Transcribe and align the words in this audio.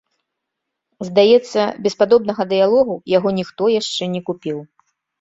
Здаецца, 1.09 1.59
без 1.85 1.93
падобнага 2.01 2.49
дыялогу 2.57 2.99
яго 3.17 3.29
ніхто 3.39 3.63
яшчэ 3.79 4.13
не 4.19 4.27
купіў. 4.33 4.57